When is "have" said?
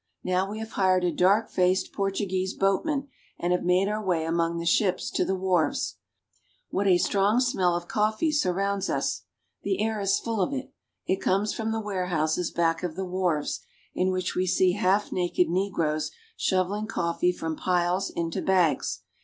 0.57-0.71, 3.53-3.61